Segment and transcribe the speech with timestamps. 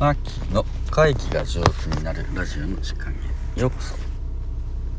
[0.00, 3.12] マーキーの会議が上手になるラジオの時間
[3.56, 3.94] へようこそ。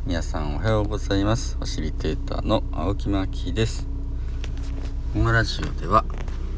[0.05, 1.55] 皆さんおはようございます。
[1.55, 3.87] ファシリテーターの青木マーキーです。
[5.11, 6.05] このラジオでは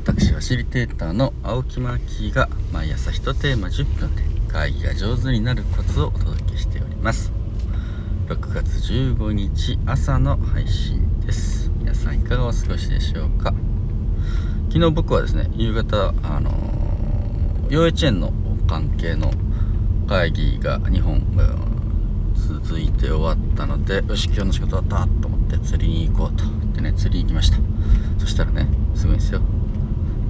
[0.03, 7.31] 私ファシリテーターの青木マーキーが毎朝1テーマ10分で会議が上手になるコツをお届けしております。
[8.27, 11.71] 6月15日朝の配信です。
[11.77, 13.53] 皆さんいかがお過ごしでしょうか？
[14.67, 16.82] 昨日僕はですね夕方あのー、
[17.73, 18.31] 幼稚園の
[18.67, 19.31] 関係の
[20.07, 21.23] 会議が2本、
[22.35, 26.43] 続いて終わったのでよし今日の仕事終わったと思って釣りに行こうと。
[26.43, 27.57] 言ってね釣りに行きました。
[28.19, 29.41] そしたらねすごいんですよ。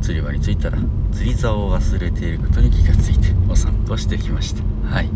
[0.02, 0.78] 釣り場に着いたら
[1.12, 4.64] 釣り竿を忘れていることに気がついてお散歩してきました。
[4.88, 5.10] はい。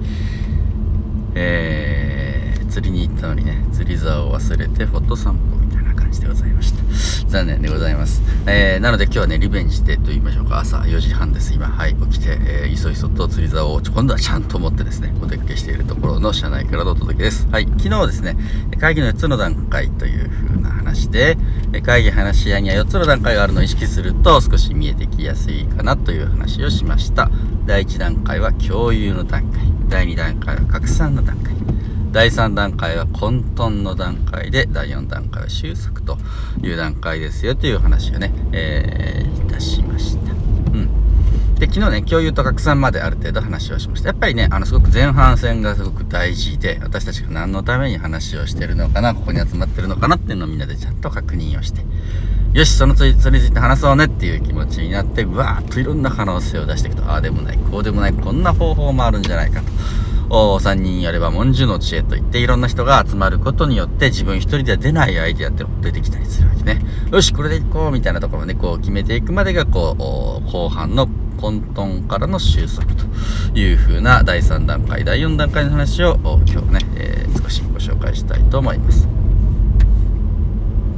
[1.34, 7.28] えー、釣りに行ったのにね釣り竿を忘れてフォト散歩みたいな感じでございました。
[7.28, 10.60] 残念でございます、えー、なので今日はねリベンジでと言いましょうか。
[10.60, 11.54] 朝4時半です。
[11.54, 17.46] 今はい起きて、えー、いそいそと釣り竿を今度はちゃんと持ってですねお出かけしているところの車内からのお届けです。
[17.50, 18.38] はい昨日ですね
[18.80, 21.38] 会議の4つの段階という風な話で
[21.84, 27.30] 会議話し合いには4つの段階があるのを意識すると少し見えてきやすいかなという話をしました。
[27.66, 29.62] 第1段階は共有の段階。
[29.90, 31.67] 第2段階は拡散の段階。
[32.12, 36.18] 第3段階は混沌の段階で、第4段階は収束と
[36.62, 40.32] いう段階ですよという話をね、えー、いたしました。
[40.32, 41.56] うん。
[41.56, 44.10] で、昨日ね、共有と拡散まである程度話をしました。
[44.10, 51.82] やっぱりね、あの、すごく前半戦がすごく大事で、私たちが何のために話をしてるのかな、ここに集まってるのかなっていうのをみんなでちゃんと確認をして、
[52.54, 59.68] よし、そのつい、それについて話そうねっていう気持ちになって、うわーっといろんな可能性を出していくと、ああでもない、こうでもない、こんな方法もあるんじゃないかと。
[60.30, 66.82] 3人やれば文殊の知恵といっていろんな人が集まることによって自分一人では出ないアイデアってのも出てきたりするわけね。
[67.12, 71.08] よし、これでいこうみたいなところをね、こう決めていくまでがこう、後半の
[71.38, 73.06] 混沌からの収束と
[73.58, 79.27] いう風な第3段階、第4段階の話を今日ね、えー、少しご紹介したいと思います。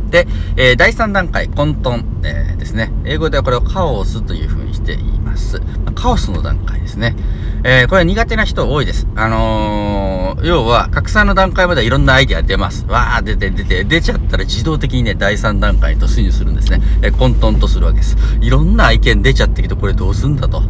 [0.09, 0.27] で、
[0.57, 2.91] えー、第3段階、混沌、えー、ですね。
[3.05, 5.61] 英語ではこれをカオスという風にしています。
[5.95, 7.15] カオスの段階ですね。
[7.63, 9.07] えー、これは苦手な人多いです。
[9.15, 12.85] あのー、要は、拡散の段階まではいろんなアイデア出ます。
[12.87, 16.81] わー、出て、出て、出ちゃったら自動的にね、第3段階に突入するんですね。
[17.01, 18.17] え、混沌とするわけです。
[18.39, 20.63] いろんな意見出ちゃってきて、これどうすんだと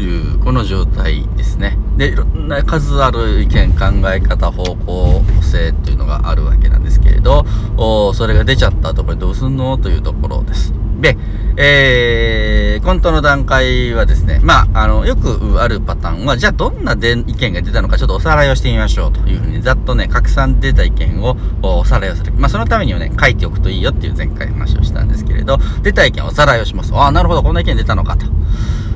[0.00, 1.78] いう、この状態ですね。
[1.96, 7.44] で、いろんな数ある意見、考え方、方向性っていうのがあるわけなんですけれど、
[8.14, 10.74] それが出ちゃった後、これどうすんのというところです。
[11.00, 11.16] で、
[11.56, 22.32] えー、コントの段階はですね、まあ、あの、よくあるパターンは、じゃあどんなで意見が出たのかちょっとおさらいをしてみましょうというふうに、ざっとね、拡散出た意見をおさらいをする。
[22.32, 26.94] まあ、そのためにはね、書いておくといいよっていう前回話をしたんですけれど、出た意見をおさらいをします。
[26.94, 28.26] ああ、なるほど、こんな意見出たのかと。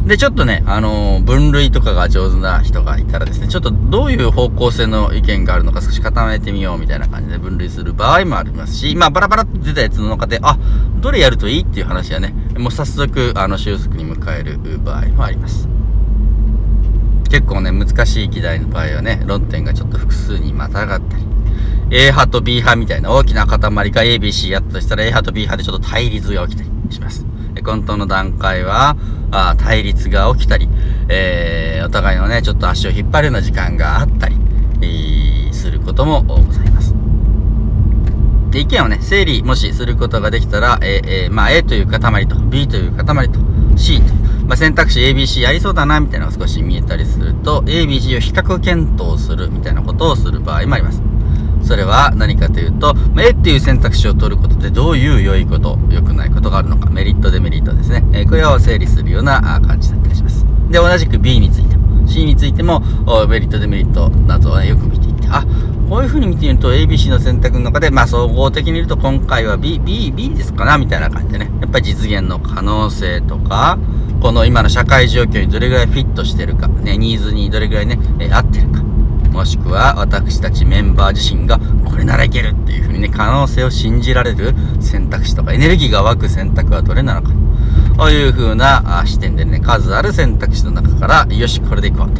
[0.09, 10.59] で、ちょっとね、あのー、分類とかが上手な人がいたらですね、ちょっとどういう方向性の意見があるのか少し固めてみようみたいな感じで分類する場合もありますし、まあ、バラバラって出たやつの中で、あ、
[11.03, 15.69] どれやるといいっていう話はね、もう早速、あの、収束に迎える場合もあります。
[17.29, 21.23] 結構ね、難しい議題の場合はね、論点がちょっと複数にまたがったり、
[21.91, 27.28] A 派と B 派みたいな大きな塊が ABC やったとしたら A 派と B 派でちょっと対立が起きたりします。
[27.63, 28.97] 混沌の段階は、
[29.31, 30.69] あ対立が起きたり、
[31.09, 34.37] えー、お互いのね、ちょっと足を引っ張るような時間があったり、
[34.81, 36.95] えー、することもございます。
[38.51, 43.41] で、意見をね、整理もしすることができたら、えー、まあ、A という塊と、B という塊と、
[43.77, 44.15] C と、
[44.47, 51.08] まあ、選択肢 ABC やりそうだな、みたいなのが少し見えたりすると、ABC を比較検討するみたいなことをする場合もあります。
[51.69, 58.03] それは何かというと、ま A っていう選択肢を取ることでどういう良いこと、良くないことがあるのか、メリット、デメリットですね。
[58.15, 60.47] えこれを整理するような感じだったりします。
[60.71, 62.81] で、同じく B についても、C についても、
[63.29, 65.45] メリット、デメリットなどを、ね、よく見ていって、あ、
[65.91, 71.51] こういう風に見てみると ABC の選択の中で、まあ総合的に言うと今回は B、B、B ですかなみたいな感じでね。
[71.61, 73.79] やっぱり実現の可能性とか、
[74.23, 78.89] この今の社会状況にどれぐらいフィットしてるか、ね、ニーズにどれぐらいね、え合ってるか。
[79.31, 87.31] もしくは私たちメンバー自身がこれならいけるっていう風にね、可能性を信じられる選択肢とかエネルギーが湧く選択はどれなのか。
[87.97, 92.11] という風な視点でね、数ある選択肢の中から、よし、これでいこう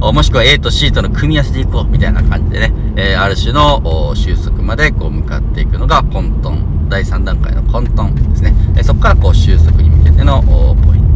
[0.00, 0.12] と。
[0.12, 6.88] もしくは A と C との組み合わせでいこうみたいな感じでね、えー、ある種の収束までこう向かっていくのが混沌。
[6.88, 8.52] 第3段階の混沌ですね。
[8.76, 11.09] え、そこからこう収束に向けてのポイント。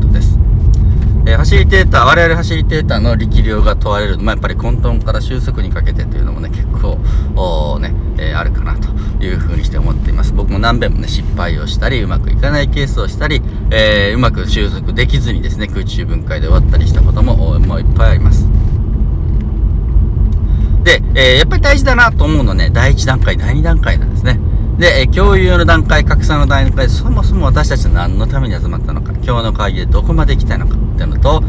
[1.26, 6.98] えー、ファシリテーター、我々ファシリテーターの力量が問われる、まあ、やっぱり混沌から収束にかけてというのもね、結構、
[7.34, 8.88] おね、えー、あるかなと
[9.24, 10.34] いうふうにして思っています。
[10.34, 13.40] 僕も何遍もね、失敗をしたり、うまくいかないケースをしたり、
[13.70, 18.46] えー、うまく収束できずにですね、空中分解で終わったりしたことも、もういっぱいあります。
[20.82, 24.38] で、えー、やっぱり大事だなと思うのはね、第1段階、第2段階なんですね。
[24.76, 31.42] で、え共有の段階、拡散の段階、そもそも私たちは何のために集まったのか、今日の会議でどこまで行きたいのかってのと、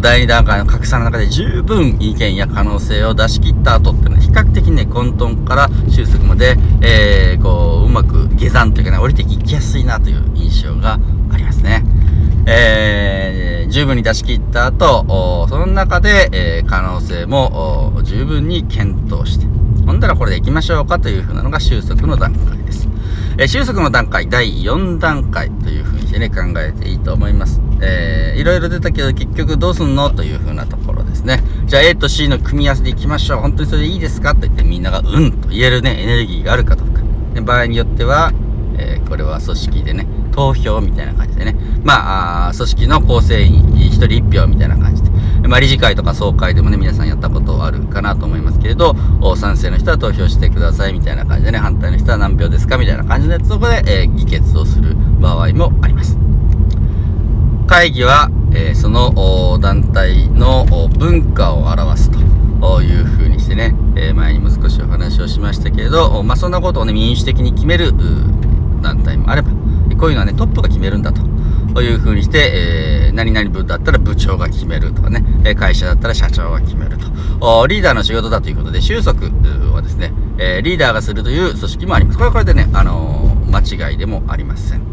[0.00, 10.98] 第2段階の拡散の中で十分意見や可能性を出し切った後っていうのは、比較的ね、混沌から収束まで、えー、こう、うまく下山というかね、降りていきやすいなという印象が
[11.32, 11.84] ありますね。
[12.46, 19.46] えー、十分に出し切った後、その中で、えー、可能性も十分に検討して、
[19.86, 22.88] ほんだらこれで行きましょうかというふうなのが収束の段階です。
[23.38, 27.60] えー、収束の段階、第4段階というふうにしてね、考えていいと思います。
[27.82, 31.42] えー、いろいろ出たけど結局どうすんのというふうなところですね。
[31.66, 33.40] じゃあ A と C の組み合わせでいきましょう。
[33.40, 37.02] 本当にそれでいいですかと言ってみんながうんと言えるね、エネルギーがあるかどうか。
[37.34, 38.32] で場合によっては、
[38.78, 41.56] えー、これは組織でね、投票みたいな感じでね。
[41.82, 45.12] まあ、あ組織の構成員1人1票みたいな感じで。
[45.48, 48.94] まあ、理事会とか総会でもね、皆さんやったことあるかなと思いますけれど、
[49.36, 56.21] 賛成の人は投票してくださいみたいな感じでね、反対の人は何票ですかみたいな感じで、そこで、えー、議決をする場合もあります。
[57.72, 60.66] 会議は、えー、その団体の
[60.98, 62.18] 文化を表すと
[62.82, 67.92] いうふうにしてね、えー、前にも少しお話をしましたけれど、まあ、そんなことをね、民主的に決める
[68.82, 69.48] 団体もあれば、
[69.98, 71.22] こういうのはね、トップが決めるんだと。
[71.80, 77.66] いうふうにして、えー、何々部だったら部長が決めるとかね、会社だったら社長が決めると。
[77.68, 79.28] リーダーの仕事だということで、収束
[79.72, 82.18] はですね、え、リーダーがするという組織もあります。
[82.18, 83.60] これはこれでね、あの、間
[83.90, 84.91] 違いでもありません。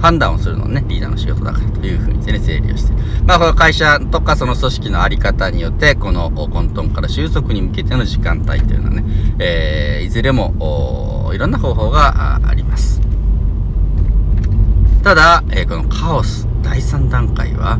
[0.00, 2.92] 判断をするのね、リーダーの仕事だからというふうにしてね、整理をして。
[3.26, 9.04] まあ、この会社とかその組織のあり方によって、この混沌から収束に向けての時間帯というのはね、
[9.38, 13.00] えー、いずれも、いろんな方法があります。
[15.02, 17.78] ただ、えー、このカオス第3段階は、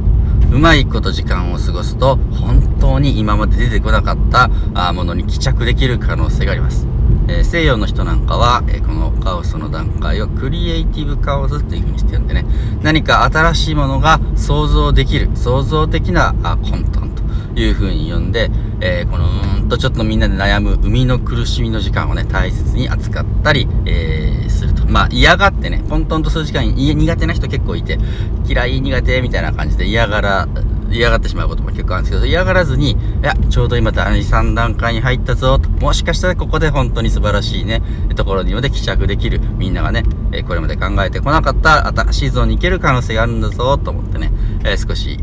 [0.52, 4.48] うまいこと時間を過ごすと、本当に今まで出てこなかった
[4.92, 6.86] ものに帰着できる可能性があります。
[7.28, 12.44] えー、西洋の人なんかは、えー、このカオスの段階をクリエイティブカオスっていう風にしてるんでね、
[12.82, 18.50] 何か新しいものが想像できる、創造的なあ混沌という風に呼んで、
[18.80, 19.26] えー、この
[19.60, 24.86] うんとちょっとみんなで悩む生みの苦しみの時間をね、大切に扱ったり、えー、すると。
[24.86, 27.98] まあ嫌がってね、混沌とする時間に苦手な人結構いて、
[28.46, 30.48] 嫌い苦手みたいな感じで嫌がら、
[30.90, 35.68] 嫌がってしまうことも結構あるんですけど、嫌がらずに、いや、ちょうど今第3段階に入ったぞ、と。
[35.68, 37.82] もしかしたらここで本当に素晴らしいね、
[38.14, 39.40] ところにまで帰着できる。
[39.58, 44.32] みんながね、えこれまで考えてこなかった新しいゾーンに行ける可能性があるんだぞ、と思ってね、
[44.64, 45.18] え少し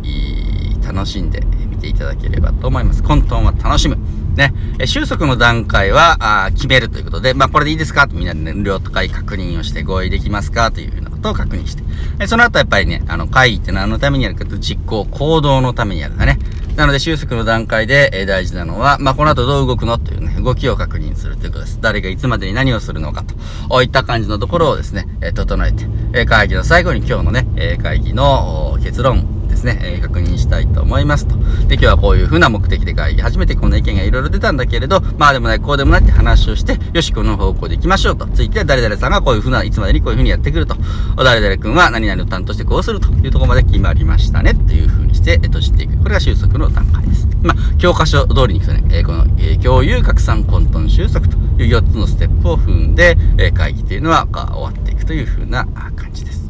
[0.86, 3.04] 楽しんでみていただければと思います。
[3.04, 3.98] 混沌は楽しむ。
[4.36, 8.08] ね、え収束の段階はあ決めるということで、まあ、これでいいですか？
[8.08, 10.72] とみんなでね、量とか確認をして合意できますか？
[10.72, 11.84] というふうなことを確認して。
[12.20, 16.38] えその後やっぱりね、あの、会議って何のためにやるかと、実行、行動のためにやるんだね。
[16.76, 21.80] なので、収束の段階で、え大事なのは、まあ、この後どう動くのというね、動きを確認するということです。
[21.82, 31.36] 誰がいつまでに何をするのかといった感じのところをですね、え整えて、え会議の最後に今日のね、え会議の結論ですね、えー、確認したいと思いますと。
[31.68, 38.26] で、今日はこういう風な目的で会議、初めてこんな意見がいろいろ出たんだけれど、まあでもない、こうでもないって話をして、よし、この方向で行きましょうと。
[38.28, 40.76] ついて、誰々さんがこういう風な、いつまでにこういう風にやってくると。
[41.18, 45.98] 誰々君は何々を担当してこうするというところまで決まりましたねっていう風にして、閉じていく。
[45.98, 47.28] これが収束の段階です。
[47.44, 56.50] まあ、教科書通りに行くとね、えー、この、えー、共有、拡散、混沌、収束という4つのステップを踏んで、えー、会議というのは終わっていくという風な感じです。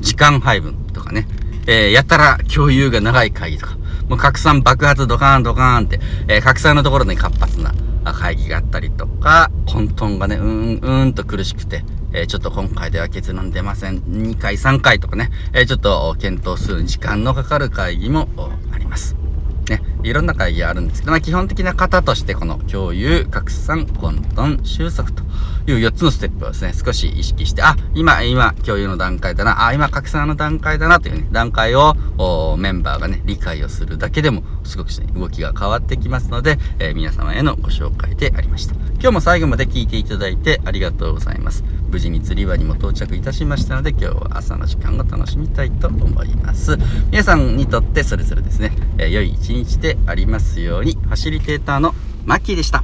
[0.00, 1.26] 時間配分とかね、
[1.66, 3.76] えー、やたら共有が長い会議とか、
[4.08, 7.74] もう拡散爆発ドカーンドカーンって、えー、拡散のところに活発な
[8.12, 13.98] 会議があったりとか、混沌がね、うーん、うーんと苦しくて、えー、ちょっと今回では結論出ません。
[14.00, 18.28] 2回、3回とかね、えー、ちょっと検討する時間のかかる会議も
[18.72, 19.23] あります。
[20.04, 25.22] いろんな会議あるんですけど、まあ、基本的な型としてこの共有、拡散、混沌、収束と
[25.66, 31.94] いう4つのステップをですね、少し意識して、あ、今、今、共有の段階だな、あ、今、拡散の段階だなというね、段階を
[32.58, 38.83] メンバーがね、理解をするだけでも、すごく、ね、動きが変わってきますので、えー、皆様へのご紹介でありました。
[39.04, 41.62] 今日も最後まで聞いていただいてありがとうございます。
[41.90, 46.78] 無事に釣り場にも到着いたしましたので、今日は朝の時間を楽しみたいと思います。
[47.10, 51.94] 皆さんにとってそれぞれですね、えー、良い一日でありますように、ファシリテーターの
[52.24, 52.82] マッキーでした。